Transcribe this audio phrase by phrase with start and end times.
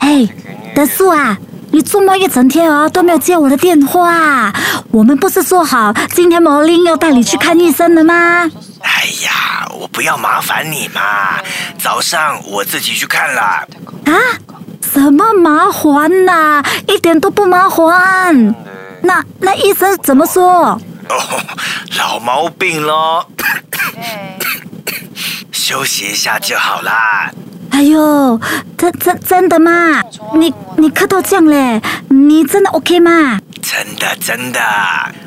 [0.00, 0.28] 哎，
[0.74, 1.38] 德素啊，
[1.72, 4.52] 你做梦一整天啊都没有接我的电话。
[4.90, 8.50] 我们不是说好今天魔令要带你去看医生的吗？
[8.82, 11.38] 哎呀，我不要麻烦你嘛，
[11.78, 13.40] 早上我自己去看了。
[14.06, 14.12] 啊？
[14.92, 18.54] 什么麻烦呐、一点都不麻烦。
[19.02, 20.80] 那那医生怎么说？
[21.08, 21.40] 哦，
[21.98, 23.24] 老毛病咯，
[25.52, 27.30] 休息一下就好啦。
[27.70, 28.38] 哎呦，
[28.76, 30.02] 真真真的吗？
[30.34, 33.38] 你你咳到这样嘞，你真的 OK 吗？
[33.62, 34.60] 真的真的，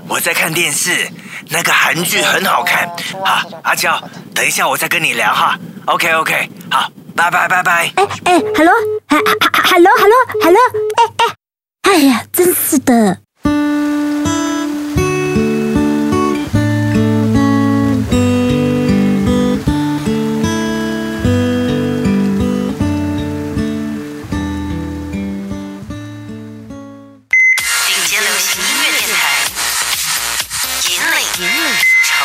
[0.08, 1.10] 我在看电视，
[1.50, 2.88] 那个韩剧很好看。
[3.24, 4.02] 好，阿娇，
[4.34, 5.58] 等一下我再跟你聊哈。
[5.86, 7.92] OK OK，好，拜拜拜拜。
[7.96, 8.74] 哎哎，hello，
[9.08, 10.60] 哈哈哈，hello hello hello，
[10.98, 13.23] 哎哎，哎呀，真是的。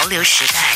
[0.09, 0.75] 流时代。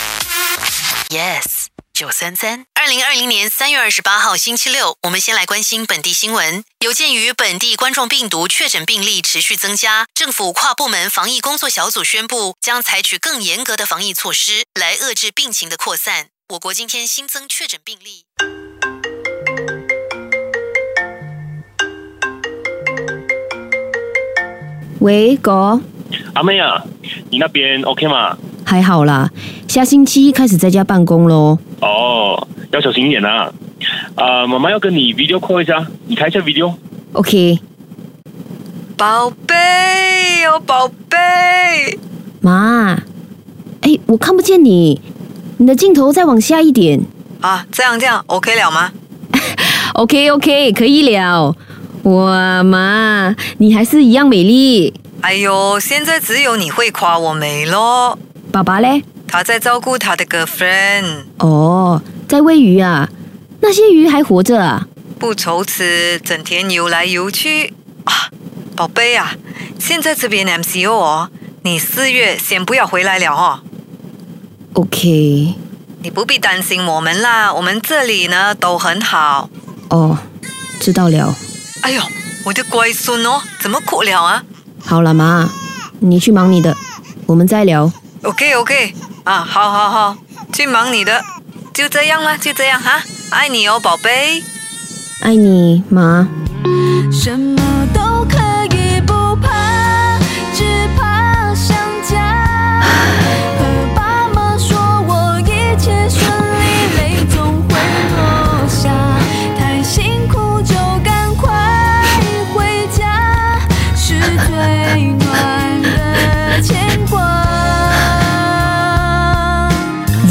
[1.09, 2.67] Yes，九三三。
[2.75, 6.63] 二零二零年三月二十八号星期六，我们先来关心本地新闻。
[6.81, 16.29] 有鉴于本地冠状病毒确诊病例持续增加，政府跨部门防疫工作小组宣布，将采取更严格的防疫措施来遏制病情的扩散。
[16.51, 18.25] 我国今天新增确诊病例。
[25.01, 25.81] 喂，哥，
[26.35, 26.83] 阿妹啊，
[27.31, 28.37] 你那边 OK 吗？
[28.73, 29.29] 还好啦，
[29.69, 31.59] 下星期开始在家办公喽。
[31.83, 33.53] 哦，要小心一点啊！
[34.15, 36.73] 啊、妈妈要跟你 video call 一下，你开一下 video。
[37.13, 37.59] OK，
[38.97, 39.55] 宝贝
[40.47, 41.99] 哦，宝贝，
[42.41, 42.99] 妈，
[43.83, 44.99] 哎，我看不见你，
[45.59, 46.99] 你的镜头再往下一点。
[47.43, 48.91] 啊，这样这样 OK 了吗？
[49.97, 51.55] OK OK，可以了。
[52.05, 54.95] 哇，妈，你还是一样美丽。
[55.21, 58.19] 哎呦，现在只有你会夸我美咯。
[58.53, 59.03] 爸爸嘞？
[59.27, 63.09] 他在照顾他的 girlfriend，哦，在喂鱼啊？
[63.63, 64.87] 那些鱼还活着啊？
[65.19, 67.73] 不愁吃，整天游来游去
[68.05, 68.29] 啊。
[68.77, 69.35] 宝贝啊，
[69.79, 71.31] 现在这边 MCO 哦，
[71.63, 73.61] 你四月先不要回来了哦。
[74.75, 75.55] OK，
[76.03, 79.49] 你不必担心我们啦，我们这里呢都很好。
[79.89, 80.19] 哦，
[80.79, 81.35] 知道了。
[81.81, 82.03] 哎呦，
[82.45, 84.45] 我的乖孙哦，怎么哭了啊
[84.85, 85.49] 好了，妈，
[86.01, 86.77] 你去忙你的，
[87.25, 87.91] 我们再聊。
[88.23, 88.95] ？OK OK，
[89.25, 90.17] 啊，好好好，
[90.53, 91.23] 去忙你的，
[91.75, 94.43] 就这样啦，就这样哈，爱你哦，宝贝。
[95.23, 96.29] 爱你，妈。
[97.13, 98.42] 什么都可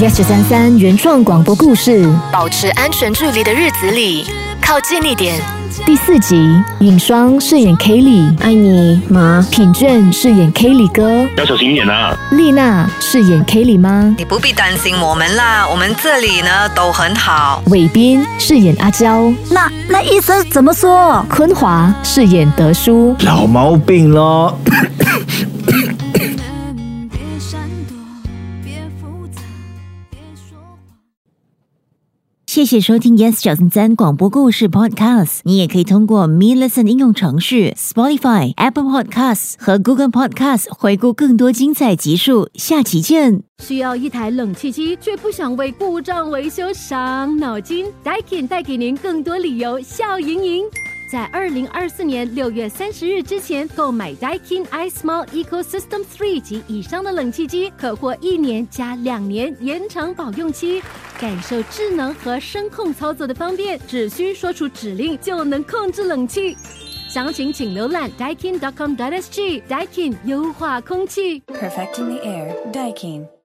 [0.01, 4.25] Yes 九三三原创广播故事，保持安全距离的日子里，
[4.59, 5.39] 靠近一点。
[5.85, 9.45] 第四集，尹双饰演 Kelly，爱你妈。
[9.51, 12.17] 品卷饰演 Kelly 哥，要小心一点啊！
[12.31, 17.61] 丽娜饰演 Kelly 妈，你不必担心我们啦，我们这里呢都很好。
[17.67, 21.23] 伟斌饰演阿娇，那那医生怎么说？
[21.29, 24.57] 坤华饰演德叔，老毛病咯。
[32.61, 35.39] 谢谢收听 Yes 九三三广播故事 Podcast。
[35.45, 42.51] 你也可以通过 Me Listen 应用程序、Spotify、Apple Podcasts 和 Google Podcasts 回顾更多精彩集数。
[42.53, 43.41] 下期见。
[43.63, 50.63] 需要一台冷气机，却不想为故障维修伤脑筋？Daikin 带给您更多理由笑盈盈。
[51.11, 60.81] 在二零二四年六月三十日之前购买 Daikin iSmall Ecosystem Three 及以上的冷气机，可获一年加两年延长保用期，
[61.19, 66.55] 感受智能和声控操作的方便，只需说出指令就能控制冷气。
[67.09, 69.63] 详情请浏览 daikin.com.sg。
[69.67, 71.41] Daikin 优化空气。
[71.41, 73.40] Perfecting the air, Daikin.